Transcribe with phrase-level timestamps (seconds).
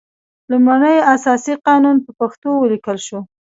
[0.51, 3.23] لومړنی اساسي قانون په پښتو ولیکل شول.